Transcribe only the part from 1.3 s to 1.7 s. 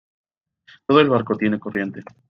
tiene